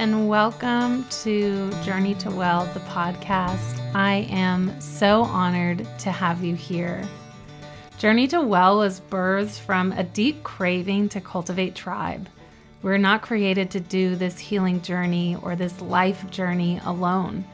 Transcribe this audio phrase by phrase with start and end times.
[0.00, 3.78] and welcome to Journey to Well, the podcast.
[3.94, 7.06] I am so honored to have you here.
[7.98, 12.30] Journey to Well was birthed from a deep craving to cultivate tribe.
[12.80, 17.44] We're not created to do this healing journey or this life journey alone.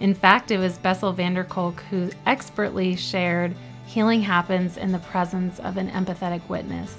[0.00, 3.54] In fact, it was Bessel van der Kolk who expertly shared
[3.86, 6.96] healing happens in the presence of an empathetic witness.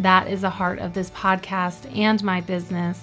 [0.00, 3.00] That is the heart of this podcast and my business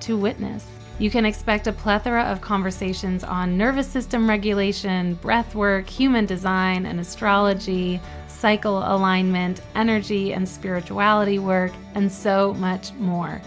[0.00, 0.73] to witness.
[0.98, 6.86] You can expect a plethora of conversations on nervous system regulation, breath work, human design,
[6.86, 13.42] and astrology, cycle alignment, energy and spirituality work, and so much more.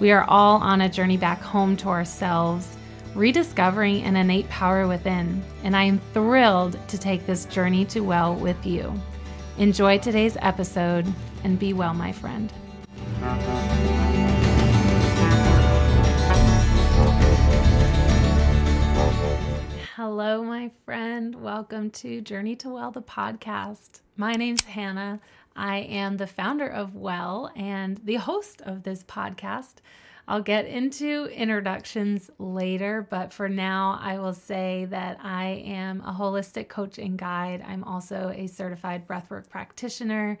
[0.00, 2.76] We are all on a journey back home to ourselves,
[3.14, 8.34] rediscovering an innate power within, and I am thrilled to take this journey to well
[8.34, 8.92] with you.
[9.58, 11.06] Enjoy today's episode
[11.44, 12.52] and be well, my friend.
[20.10, 21.34] Hello, my friend.
[21.34, 24.00] Welcome to Journey to Well, the podcast.
[24.16, 25.20] My name's Hannah.
[25.54, 29.74] I am the founder of Well and the host of this podcast.
[30.26, 36.14] I'll get into introductions later, but for now, I will say that I am a
[36.14, 37.62] holistic coach and guide.
[37.68, 40.38] I'm also a certified breathwork practitioner.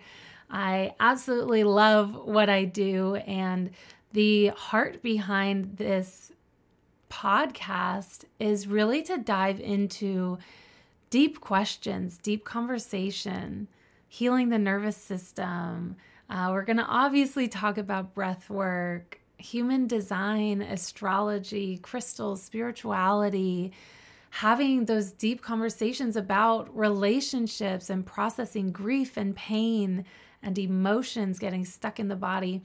[0.48, 3.72] I absolutely love what I do, and
[4.14, 6.32] the heart behind this
[7.08, 10.38] podcast is really to dive into
[11.10, 13.68] deep questions, deep conversation,
[14.08, 15.96] healing the nervous system.
[16.30, 23.72] Uh, we're going to obviously talk about breath work, human design, astrology, crystals, spirituality,
[24.30, 30.04] having those deep conversations about relationships and processing grief and pain
[30.42, 32.62] and emotions getting stuck in the body.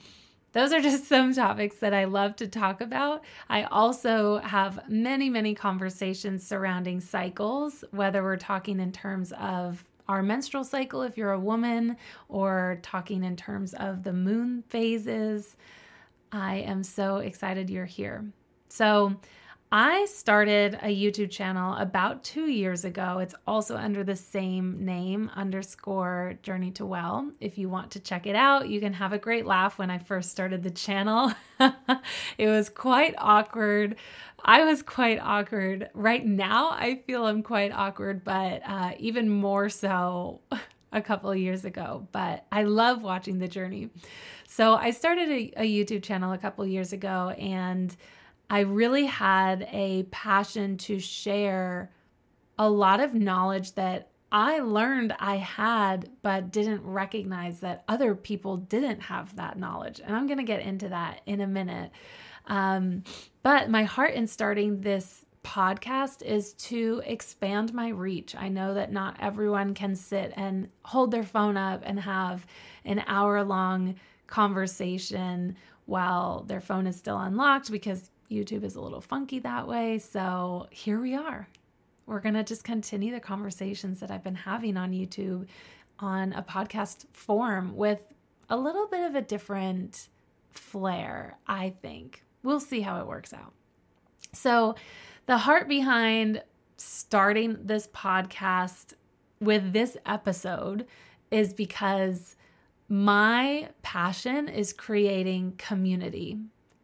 [0.53, 3.23] Those are just some topics that I love to talk about.
[3.49, 10.21] I also have many, many conversations surrounding cycles, whether we're talking in terms of our
[10.21, 11.97] menstrual cycle if you're a woman,
[12.29, 15.57] or talking in terms of the moon phases.
[16.31, 18.25] I am so excited you're here.
[18.69, 19.15] So,
[19.75, 23.17] I started a YouTube channel about two years ago.
[23.17, 27.31] It's also under the same name, underscore Journey to Well.
[27.41, 29.97] If you want to check it out, you can have a great laugh when I
[29.97, 31.33] first started the channel.
[32.37, 33.95] it was quite awkward.
[34.45, 35.89] I was quite awkward.
[35.95, 40.41] Right now, I feel I'm quite awkward, but uh, even more so
[40.91, 42.07] a couple of years ago.
[42.11, 43.89] But I love watching the journey.
[44.47, 47.97] So I started a, a YouTube channel a couple years ago and
[48.53, 51.89] I really had a passion to share
[52.59, 58.57] a lot of knowledge that I learned I had, but didn't recognize that other people
[58.57, 60.01] didn't have that knowledge.
[60.05, 61.89] And I'm going to get into that in a minute.
[62.45, 63.03] Um,
[63.41, 68.35] but my heart in starting this podcast is to expand my reach.
[68.35, 72.45] I know that not everyone can sit and hold their phone up and have
[72.85, 73.95] an hour long
[74.27, 79.99] conversation while their phone is still unlocked because YouTube is a little funky that way.
[79.99, 81.47] So here we are.
[82.05, 85.47] We're going to just continue the conversations that I've been having on YouTube
[85.99, 88.05] on a podcast form with
[88.49, 90.09] a little bit of a different
[90.51, 92.23] flair, I think.
[92.43, 93.53] We'll see how it works out.
[94.33, 94.75] So,
[95.25, 96.43] the heart behind
[96.75, 98.93] starting this podcast
[99.39, 100.85] with this episode
[101.31, 102.35] is because
[102.89, 106.39] my passion is creating community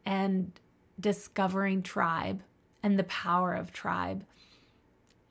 [0.06, 0.52] and
[1.00, 2.42] discovering tribe
[2.82, 4.24] and the power of tribe.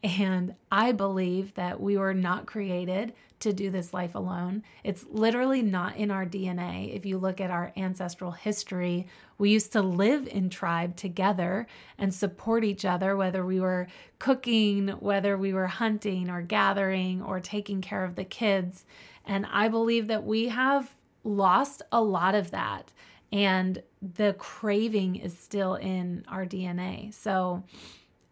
[0.03, 4.63] And I believe that we were not created to do this life alone.
[4.83, 6.93] It's literally not in our DNA.
[6.93, 9.07] If you look at our ancestral history,
[9.37, 13.87] we used to live in tribe together and support each other, whether we were
[14.19, 18.85] cooking, whether we were hunting or gathering or taking care of the kids.
[19.25, 22.91] And I believe that we have lost a lot of that
[23.31, 27.13] and the craving is still in our DNA.
[27.13, 27.63] So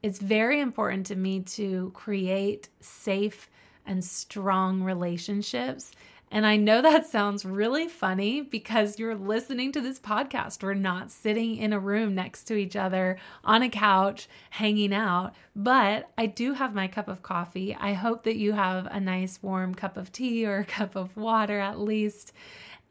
[0.02, 3.50] it's very important to me to create safe
[3.86, 5.92] and strong relationships.
[6.30, 10.62] And I know that sounds really funny because you're listening to this podcast.
[10.62, 15.34] We're not sitting in a room next to each other on a couch hanging out,
[15.56, 17.76] but I do have my cup of coffee.
[17.80, 21.16] I hope that you have a nice warm cup of tea or a cup of
[21.16, 22.34] water at least.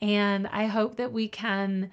[0.01, 1.91] And I hope that we can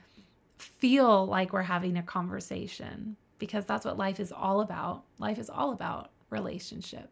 [0.58, 5.04] feel like we're having a conversation because that's what life is all about.
[5.20, 7.10] Life is all about relationship.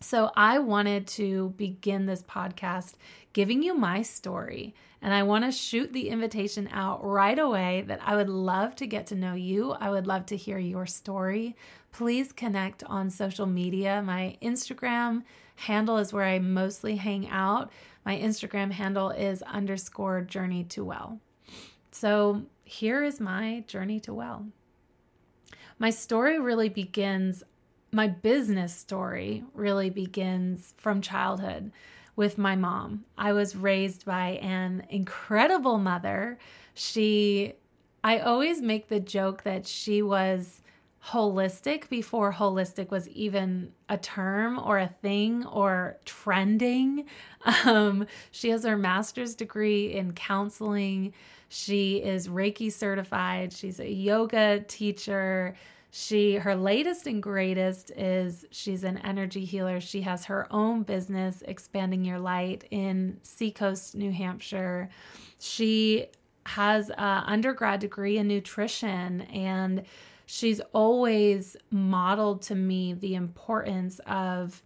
[0.00, 2.94] So I wanted to begin this podcast
[3.34, 4.74] giving you my story.
[5.02, 8.86] And I want to shoot the invitation out right away that I would love to
[8.86, 9.72] get to know you.
[9.72, 11.54] I would love to hear your story.
[11.92, 14.02] Please connect on social media.
[14.02, 15.22] My Instagram
[15.60, 17.70] handle is where I mostly hang out.
[18.06, 21.20] My Instagram handle is underscore journey to well.
[21.92, 24.46] So here is my journey to well.
[25.78, 27.42] My story really begins,
[27.92, 31.72] my business story really begins from childhood
[32.16, 33.04] with my mom.
[33.18, 36.38] I was raised by an incredible mother.
[36.72, 37.52] She,
[38.02, 40.62] I always make the joke that she was
[41.06, 47.06] holistic before holistic was even a term or a thing or trending.
[47.64, 51.14] Um, she has her master's degree in counseling.
[51.48, 53.54] She is Reiki certified.
[53.54, 55.54] She's a yoga teacher.
[55.90, 59.80] She her latest and greatest is she's an energy healer.
[59.80, 64.90] She has her own business expanding your light in Seacoast, New Hampshire.
[65.40, 66.06] She
[66.44, 69.84] has an undergrad degree in nutrition and
[70.32, 74.62] she's always modeled to me the importance of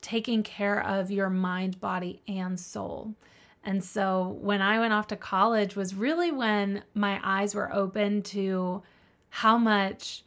[0.00, 3.14] taking care of your mind, body, and soul.
[3.62, 8.22] And so when I went off to college was really when my eyes were open
[8.22, 8.82] to
[9.28, 10.24] how much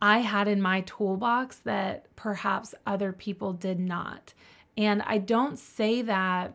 [0.00, 4.34] I had in my toolbox that perhaps other people did not.
[4.76, 6.54] And I don't say that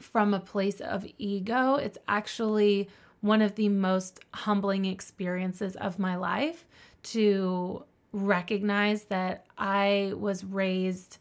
[0.00, 1.74] from a place of ego.
[1.74, 2.88] It's actually
[3.20, 6.66] one of the most humbling experiences of my life
[7.02, 11.18] to recognize that I was raised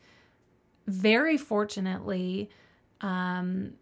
[0.85, 2.49] very fortunately.
[3.01, 3.73] Um,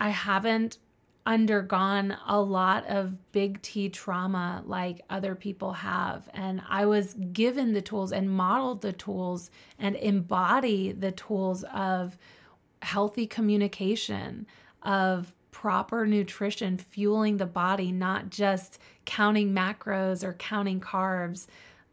[0.00, 0.78] I haven't
[1.26, 6.28] undergone a lot of big T trauma like other people have.
[6.34, 12.18] And I was given the tools and modeled the tools and embody the tools of
[12.82, 14.46] healthy communication,
[14.82, 21.46] of proper nutrition, fueling the body, not just counting macros or counting carbs.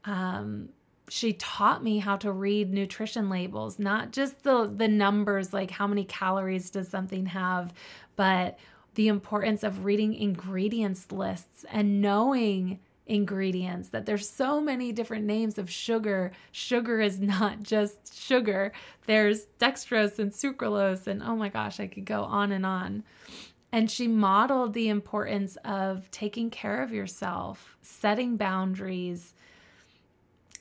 [0.03, 0.69] Um,
[1.09, 5.85] she taught me how to read nutrition labels, not just the the numbers like how
[5.85, 7.71] many calories does something have,
[8.15, 8.57] but
[8.95, 15.57] the importance of reading ingredients lists and knowing ingredients that there's so many different names
[15.59, 16.31] of sugar.
[16.51, 18.71] Sugar is not just sugar.
[19.05, 23.03] There's dextrose and sucralose and oh my gosh i could go on and on
[23.71, 29.33] and she modeled the importance of taking care of yourself setting boundaries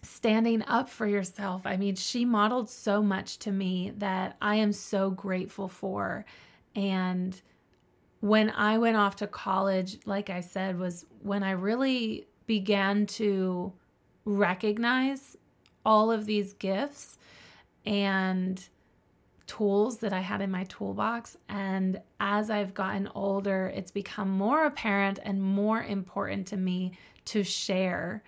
[0.03, 1.63] standing up for yourself.
[1.65, 6.25] I mean she modeled so much to me that i am so grateful for.
[6.75, 7.41] And
[8.21, 13.73] when I went off to college, like I said, was when I really began to
[14.25, 15.37] recognize
[15.85, 17.19] all of these gifts
[17.87, 18.63] and
[19.51, 21.37] tools that I had in my toolbox.
[21.49, 26.93] And as I've gotten older, it's become more apparent and more important to me
[27.25, 28.23] to share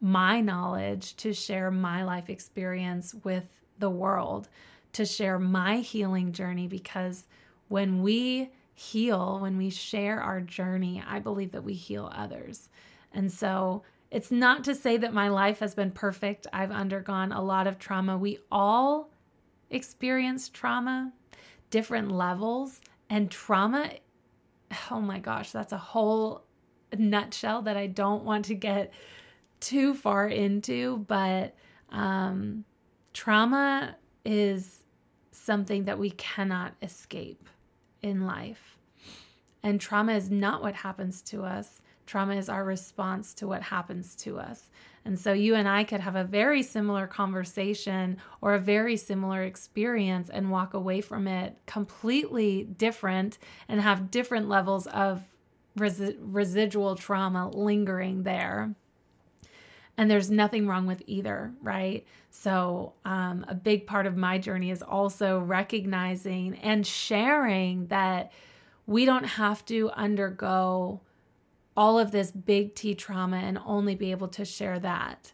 [0.00, 3.42] my knowledge, to share my life experience with
[3.80, 4.48] the world,
[4.92, 6.68] to share my healing journey.
[6.68, 7.26] Because
[7.66, 12.68] when we heal, when we share our journey, I believe that we heal others.
[13.12, 13.82] And so
[14.12, 16.46] it's not to say that my life has been perfect.
[16.52, 18.16] I've undergone a lot of trauma.
[18.16, 19.10] We all
[19.70, 21.12] experience trauma,
[21.70, 22.80] different levels,
[23.10, 23.90] and trauma.
[24.90, 26.44] Oh my gosh, that's a whole
[26.96, 28.92] nutshell that I don't want to get
[29.60, 31.54] too far into, but
[31.90, 32.64] um,
[33.12, 34.84] trauma is
[35.32, 37.48] something that we cannot escape
[38.02, 38.76] in life.
[39.62, 41.80] And trauma is not what happens to us.
[42.06, 44.70] Trauma is our response to what happens to us.
[45.08, 49.42] And so you and I could have a very similar conversation or a very similar
[49.42, 53.38] experience and walk away from it completely different
[53.68, 55.22] and have different levels of
[55.76, 58.74] res- residual trauma lingering there.
[59.96, 62.06] And there's nothing wrong with either, right?
[62.30, 68.30] So, um, a big part of my journey is also recognizing and sharing that
[68.86, 71.00] we don't have to undergo
[71.78, 75.32] all of this big T trauma and only be able to share that.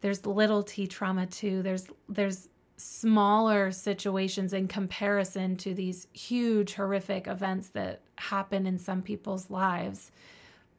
[0.00, 1.62] There's little T trauma too.
[1.62, 9.02] There's there's smaller situations in comparison to these huge horrific events that happen in some
[9.02, 10.10] people's lives.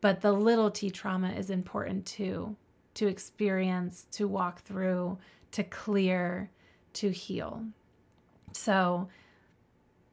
[0.01, 2.55] But the little T trauma is important too
[2.95, 5.19] to experience, to walk through,
[5.51, 6.49] to clear,
[6.93, 7.63] to heal.
[8.53, 9.07] So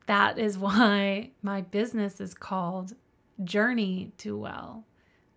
[0.05, 2.93] that is why my business is called
[3.42, 4.87] Journey to Well,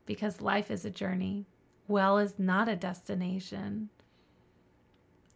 [0.05, 1.47] because life is a journey.
[1.87, 3.89] Well is not a destination.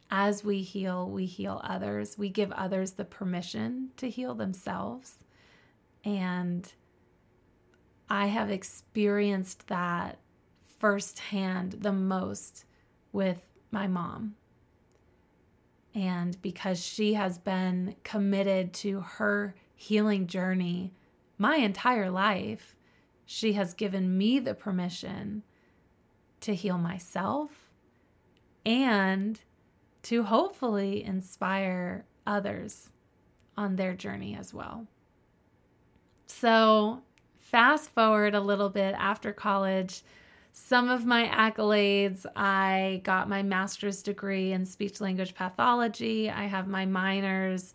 [0.10, 2.18] as we heal, we heal others.
[2.18, 5.16] We give others the permission to heal themselves.
[6.06, 6.72] And
[8.10, 10.20] I have experienced that
[10.80, 12.66] firsthand the most
[13.12, 14.36] with my mom.
[15.94, 20.94] And because she has been committed to her healing journey
[21.38, 22.76] my entire life,
[23.26, 25.44] she has given me the permission
[26.42, 27.72] to heal myself
[28.66, 29.42] and
[30.04, 32.90] to hopefully inspire others
[33.58, 34.88] on their journey as well.
[36.28, 37.02] So,
[37.40, 40.04] fast forward a little bit after college,
[40.52, 46.68] some of my accolades I got my master's degree in speech language pathology, I have
[46.68, 47.74] my minor's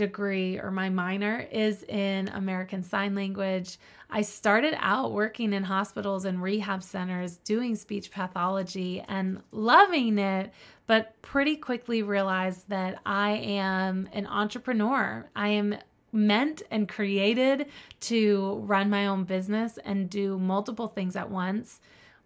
[0.00, 3.76] degree or my minor is in American Sign Language.
[4.08, 10.52] I started out working in hospitals and rehab centers doing speech pathology and loving it,
[10.86, 15.28] but pretty quickly realized that I am an entrepreneur.
[15.36, 15.76] I am
[16.12, 17.66] meant and created
[18.00, 21.78] to run my own business and do multiple things at once.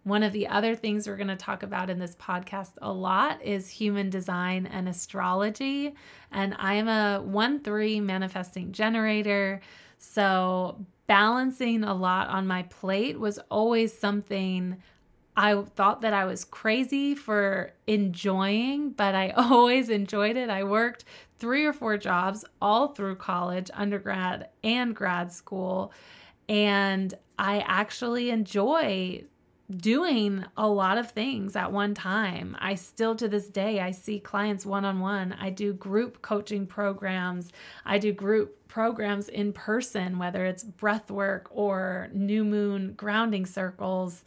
[0.05, 3.43] One of the other things we're going to talk about in this podcast a lot
[3.43, 5.95] is human design and astrology.
[6.31, 9.61] And I am a 1 3 manifesting generator.
[9.97, 14.77] So, balancing a lot on my plate was always something
[15.35, 20.51] I thought that I was crazy for enjoying, but I always enjoyed it.
[20.51, 21.05] I worked
[21.39, 25.91] three or four jobs all through college, undergrad, and grad school.
[26.47, 29.23] And I actually enjoy
[29.69, 32.55] doing a lot of things at one time.
[32.59, 35.33] I still to this day I see clients one-on-one.
[35.33, 37.51] I do group coaching programs.
[37.85, 44.23] I do group programs in person whether it's breath work or new moon grounding circles.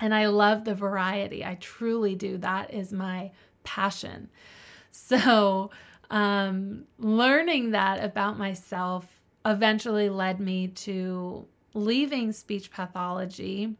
[0.00, 1.44] And I love the variety.
[1.44, 2.38] I truly do.
[2.38, 3.32] That is my
[3.64, 4.28] passion.
[4.90, 5.70] So,
[6.10, 9.06] um, learning that about myself
[9.44, 13.76] eventually led me to leaving speech pathology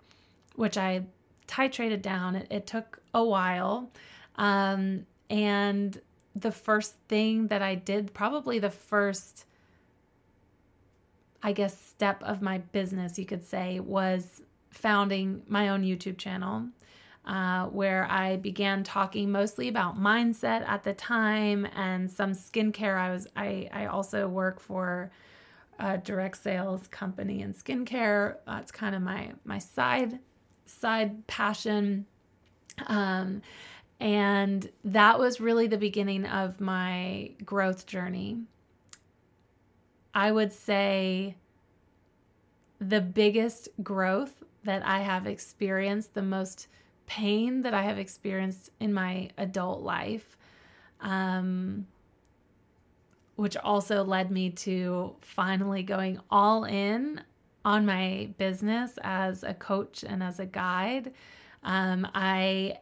[0.54, 1.04] which I
[1.46, 2.37] titrated down.
[2.37, 3.90] It, it took a while.
[4.37, 6.00] Um, and
[6.34, 9.44] the first thing that I did, probably the first,
[11.42, 16.66] I guess, step of my business, you could say, was founding my own YouTube channel.
[17.26, 22.99] Uh, where I began talking mostly about mindset at the time and some skincare.
[22.99, 25.11] I was I I also work for
[25.78, 28.37] a direct sales company in skincare.
[28.46, 30.18] That's kind of my my side
[30.66, 32.06] side passion.
[32.87, 33.42] Um,
[34.00, 38.38] and that was really the beginning of my growth journey.
[40.14, 41.37] I would say
[42.80, 46.68] the biggest growth that I have experienced, the most
[47.06, 50.37] pain that I have experienced in my adult life,
[51.00, 51.87] um,
[53.37, 57.21] which also led me to finally going all in
[57.64, 61.12] on my business as a coach and as a guide.
[61.62, 62.78] Um, I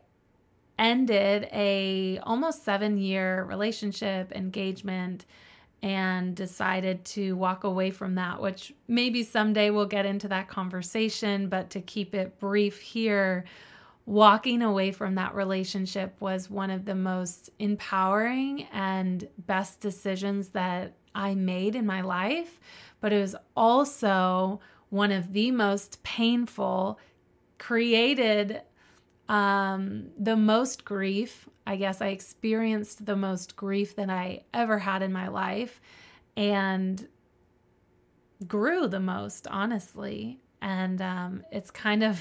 [0.79, 5.27] ended a almost seven year relationship engagement
[5.83, 11.49] and decided to walk away from that which maybe someday we'll get into that conversation
[11.49, 13.45] but to keep it brief here
[14.07, 20.95] walking away from that relationship was one of the most empowering and best decisions that
[21.15, 22.59] I made in my life
[23.01, 24.61] but it was also
[24.93, 26.99] one of the most painful,
[27.59, 28.61] created
[29.27, 31.49] um, the most grief.
[31.67, 35.81] I guess I experienced the most grief that I ever had in my life
[36.37, 37.09] and
[38.47, 40.41] grew the most, honestly.
[40.61, 42.21] And um, it's kind of,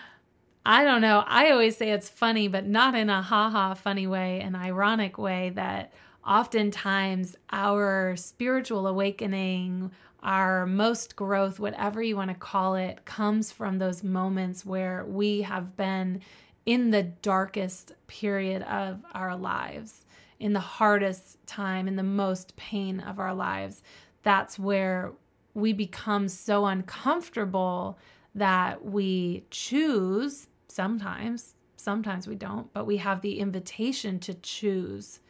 [0.64, 1.22] I don't know.
[1.26, 5.18] I always say it's funny, but not in a ha ha funny way, an ironic
[5.18, 5.92] way that
[6.26, 9.90] oftentimes our spiritual awakening
[10.22, 15.42] our most growth, whatever you want to call it, comes from those moments where we
[15.42, 16.20] have been
[16.64, 20.06] in the darkest period of our lives,
[20.38, 23.82] in the hardest time, in the most pain of our lives.
[24.22, 25.12] That's where
[25.54, 27.98] we become so uncomfortable
[28.34, 35.20] that we choose sometimes, sometimes we don't, but we have the invitation to choose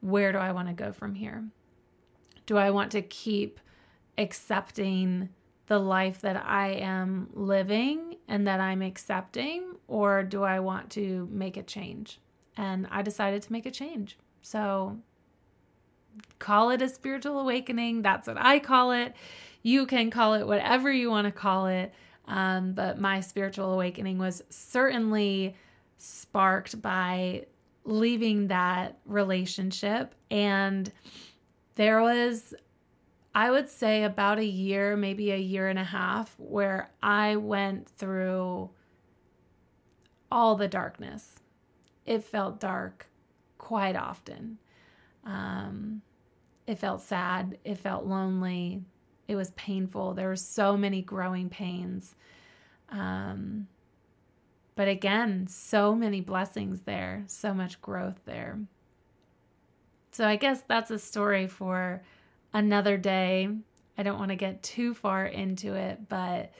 [0.00, 1.44] where do I want to go from here?
[2.44, 3.58] Do I want to keep
[4.18, 5.30] accepting
[5.66, 11.28] the life that I am living and that I'm accepting, or do I want to
[11.30, 12.20] make a change?
[12.56, 14.16] And I decided to make a change.
[14.40, 14.98] So
[16.38, 18.02] call it a spiritual awakening.
[18.02, 19.14] That's what I call it.
[19.62, 21.92] You can call it whatever you want to call it.
[22.28, 25.56] Um, but my spiritual awakening was certainly
[25.98, 27.46] sparked by
[27.84, 30.14] leaving that relationship.
[30.30, 30.90] And
[31.76, 32.54] there was,
[33.36, 37.86] I would say, about a year, maybe a year and a half, where I went
[37.86, 38.70] through
[40.32, 41.38] all the darkness.
[42.06, 43.10] It felt dark
[43.58, 44.56] quite often.
[45.22, 46.00] Um,
[46.66, 47.58] it felt sad.
[47.62, 48.80] It felt lonely.
[49.28, 50.14] It was painful.
[50.14, 52.14] There were so many growing pains.
[52.88, 53.68] Um,
[54.76, 58.60] but again, so many blessings there, so much growth there.
[60.12, 62.02] So I guess that's a story for
[62.56, 63.50] another day.
[63.98, 66.52] I don't want to get too far into it, but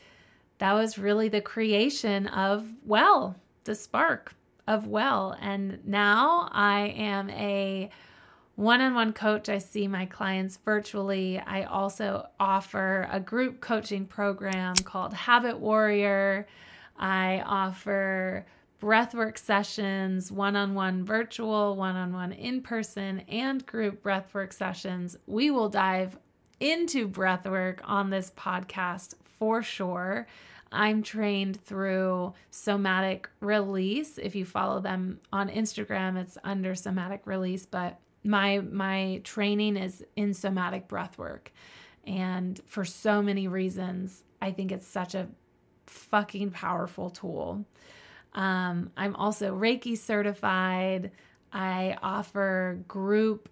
[0.59, 4.35] that was really the creation of Well, the spark
[4.67, 5.35] of Well.
[5.41, 7.91] And now I am a
[8.57, 9.49] one on one coach.
[9.49, 11.39] I see my clients virtually.
[11.39, 16.47] I also offer a group coaching program called Habit Warrior.
[16.99, 18.47] I offer
[18.81, 25.17] breathwork sessions, one on one virtual, one on one in person, and group breathwork sessions.
[25.27, 26.19] We will dive
[26.61, 30.27] into breathwork on this podcast for sure.
[30.73, 34.19] I'm trained through somatic release.
[34.19, 40.05] If you follow them on Instagram, it's under somatic release, but my my training is
[40.17, 41.49] in somatic breathwork.
[42.05, 45.27] and for so many reasons i think it's such a
[45.87, 47.65] fucking powerful tool
[48.37, 51.11] um, i'm also reiki certified
[51.53, 53.49] i offer group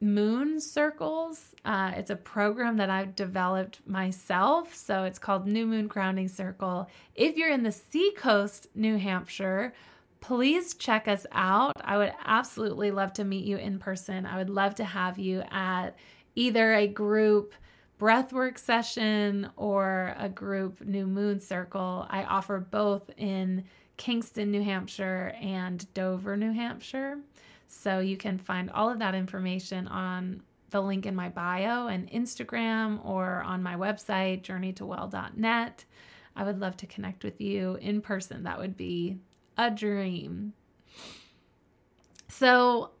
[0.00, 5.88] moon circles uh, it's a program that i've developed myself so it's called new moon
[5.88, 9.72] grounding circle if you're in the seacoast new hampshire
[10.20, 11.72] please check us out.
[11.80, 14.26] I would absolutely love to meet you in person.
[14.26, 15.90] I would love to have you at
[16.34, 17.54] either a group
[18.00, 22.06] breathwork session or a group new moon circle.
[22.08, 23.64] I offer both in
[23.98, 27.18] Kingston, New Hampshire and Dover, New Hampshire.
[27.66, 32.10] So you can find all of that information on the link in my bio and
[32.10, 35.84] Instagram or on my website, journeytowell.net.
[36.34, 38.44] I would love to connect with you in person.
[38.44, 39.18] That would be
[39.58, 40.54] a dream.
[42.28, 42.92] So,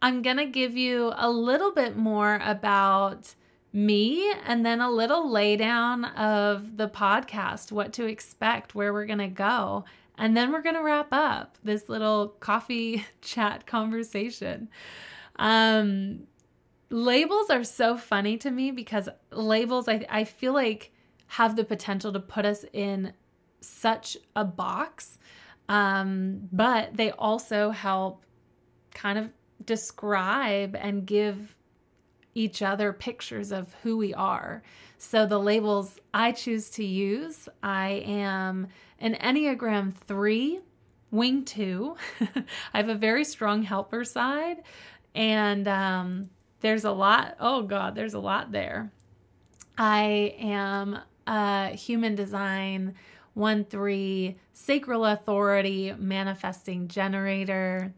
[0.00, 3.34] I'm going to give you a little bit more about
[3.72, 9.18] me and then a little laydown of the podcast, what to expect, where we're going
[9.18, 9.84] to go.
[10.18, 14.68] And then we're going to wrap up this little coffee chat conversation.
[15.36, 16.26] Um,
[16.90, 20.92] labels are so funny to me because labels, I, I feel like,
[21.26, 23.14] have the potential to put us in
[23.62, 25.18] such a box
[25.68, 28.24] um, but they also help
[28.94, 29.30] kind of
[29.64, 31.56] describe and give
[32.34, 34.62] each other pictures of who we are.
[34.98, 38.68] So the labels I choose to use, I am
[38.98, 40.60] an Enneagram 3,
[41.10, 41.96] wing 2.
[42.74, 44.62] I have a very strong helper side
[45.14, 48.92] and um, there's a lot, oh god, there's a lot there.
[49.76, 52.94] I am a human design
[53.34, 57.92] 1 3 sacral authority manifesting generator.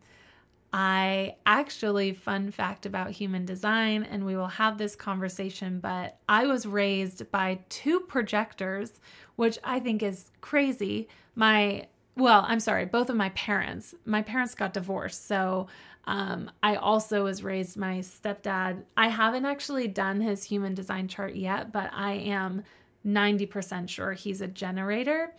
[0.76, 6.46] I actually, fun fact about human design, and we will have this conversation, but I
[6.46, 9.00] was raised by two projectors,
[9.36, 11.06] which I think is crazy.
[11.36, 13.94] My, well, I'm sorry, both of my parents.
[14.04, 15.28] My parents got divorced.
[15.28, 15.68] So
[16.06, 21.36] um, I also was raised, my stepdad, I haven't actually done his human design chart
[21.36, 22.64] yet, but I am
[23.06, 25.36] 90% sure he's a generator,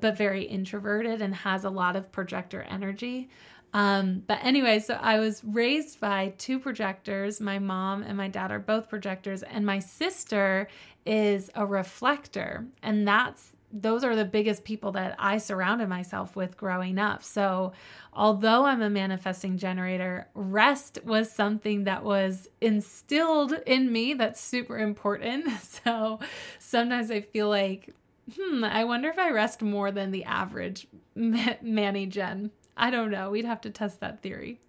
[0.00, 3.30] but very introverted and has a lot of projector energy.
[3.76, 7.42] Um, but anyway, so I was raised by two projectors.
[7.42, 10.68] My mom and my dad are both projectors, and my sister
[11.04, 12.64] is a reflector.
[12.82, 17.22] And that's those are the biggest people that I surrounded myself with growing up.
[17.22, 17.72] So,
[18.14, 24.78] although I'm a manifesting generator, rest was something that was instilled in me that's super
[24.78, 25.48] important.
[25.84, 26.18] So,
[26.58, 27.94] sometimes I feel like,
[28.34, 32.52] hmm, I wonder if I rest more than the average Manny Gen.
[32.76, 33.30] I don't know.
[33.30, 34.60] We'd have to test that theory.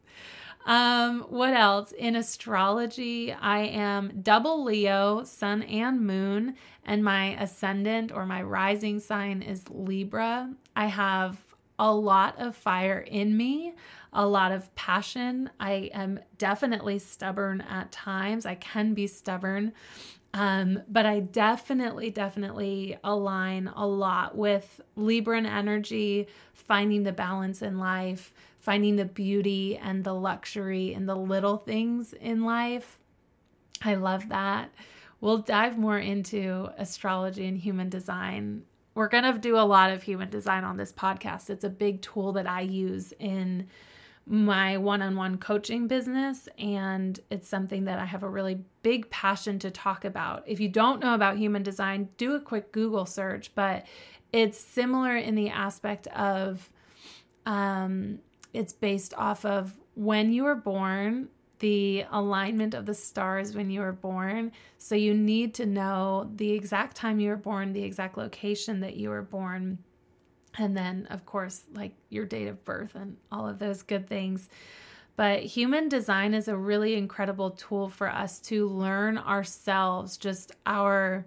[0.65, 1.93] Um, what else?
[1.93, 8.99] In astrology, I am double Leo, sun and moon, and my ascendant or my rising
[8.99, 10.53] sign is Libra.
[10.75, 11.37] I have
[11.79, 13.75] a lot of fire in me,
[14.11, 15.49] a lot of passion.
[15.59, 18.45] I am definitely stubborn at times.
[18.45, 19.73] I can be stubborn.
[20.37, 27.79] Um, but I definitely, definitely align a lot with Libran energy, finding the balance in
[27.79, 32.99] life, finding the beauty and the luxury in the little things in life.
[33.83, 34.71] I love that.
[35.21, 38.61] We'll dive more into astrology and human design.
[38.93, 41.49] We're going to do a lot of human design on this podcast.
[41.49, 43.69] It's a big tool that I use in
[44.29, 49.09] my one on one coaching business, and it's something that I have a really big
[49.09, 50.43] passion to talk about.
[50.45, 53.85] If you don't know about human design, do a quick Google search, but
[54.33, 56.69] it's similar in the aspect of
[57.45, 58.19] um,
[58.53, 63.79] it's based off of when you were born, the alignment of the stars when you
[63.79, 64.51] were born.
[64.77, 68.95] So you need to know the exact time you were born, the exact location that
[68.97, 69.79] you were born
[70.57, 74.49] and then of course like your date of birth and all of those good things.
[75.15, 81.25] But human design is a really incredible tool for us to learn ourselves just our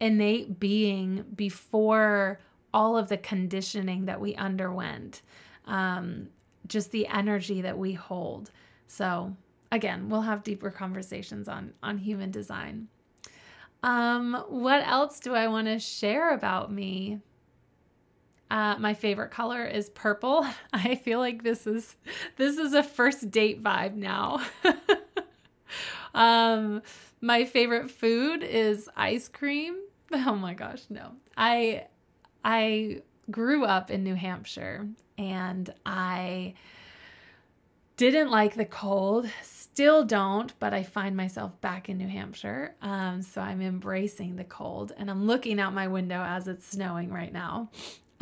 [0.00, 2.40] innate being before
[2.74, 5.22] all of the conditioning that we underwent
[5.66, 6.28] um,
[6.66, 8.50] just the energy that we hold.
[8.88, 9.36] So
[9.70, 12.88] again we'll have deeper conversations on on human design.
[13.84, 17.20] Um, what else do i want to share about me
[18.52, 20.46] uh, my favorite color is purple.
[20.74, 21.96] I feel like this is
[22.36, 24.42] this is a first date vibe now.
[26.14, 26.82] um,
[27.22, 29.76] my favorite food is ice cream.
[30.14, 31.12] Oh my gosh, no.
[31.38, 31.86] I
[32.44, 34.86] I grew up in New Hampshire
[35.16, 36.52] and I
[37.96, 42.74] didn't like the cold, still don't, but I find myself back in New Hampshire.
[42.82, 47.10] Um, so I'm embracing the cold and I'm looking out my window as it's snowing
[47.10, 47.70] right now.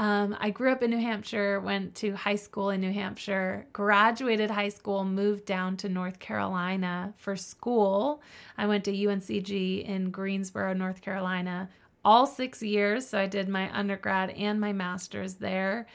[0.01, 4.51] Um, I grew up in New Hampshire, went to high school in New Hampshire, graduated
[4.51, 8.23] high school, moved down to North Carolina for school.
[8.57, 11.69] I went to UNCG in Greensboro, North Carolina,
[12.03, 13.07] all six years.
[13.07, 15.87] So I did my undergrad and my master's there.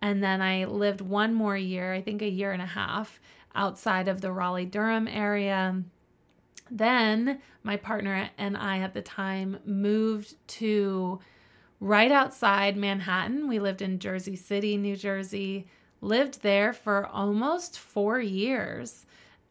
[0.00, 3.20] And then I lived one more year, I think a year and a half,
[3.54, 5.82] outside of the Raleigh Durham area.
[6.70, 11.20] Then my partner and I at the time moved to
[11.80, 13.48] right outside Manhattan.
[13.48, 15.66] We lived in Jersey City, New Jersey,
[16.02, 19.06] lived there for almost four years.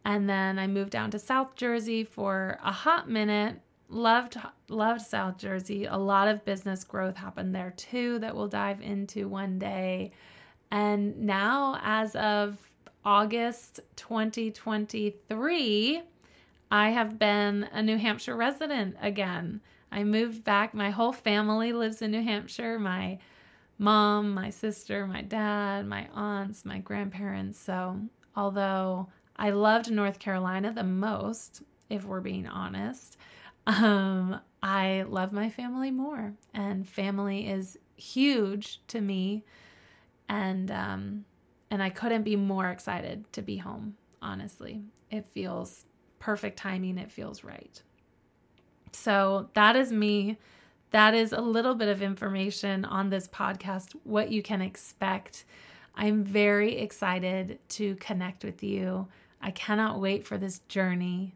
[0.05, 3.59] And then I moved down to South Jersey for a hot minute.
[3.89, 4.37] Loved
[4.69, 5.85] loved South Jersey.
[5.85, 10.11] A lot of business growth happened there too that we'll dive into one day.
[10.71, 12.57] And now as of
[13.03, 16.03] August 2023,
[16.71, 19.61] I have been a New Hampshire resident again.
[19.91, 20.73] I moved back.
[20.73, 22.79] My whole family lives in New Hampshire.
[22.79, 23.19] My
[23.77, 27.59] mom, my sister, my dad, my aunts, my grandparents.
[27.59, 27.99] So,
[28.35, 33.17] although I loved North Carolina the most, if we're being honest,
[33.65, 36.33] um, I love my family more.
[36.53, 39.43] And family is huge to me.
[40.27, 41.25] And, um,
[41.71, 44.83] and I couldn't be more excited to be home, honestly.
[45.09, 45.85] It feels
[46.19, 47.81] perfect timing, it feels right.
[48.91, 50.37] So that is me.
[50.91, 55.45] That is a little bit of information on this podcast, what you can expect.
[55.95, 59.07] I'm very excited to connect with you.
[59.41, 61.35] I cannot wait for this journey.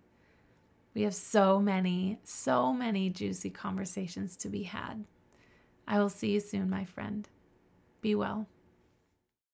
[0.93, 5.05] We have so many, so many juicy conversations to be had.
[5.87, 7.27] I will see you soon, my friend.
[8.01, 8.47] Be well.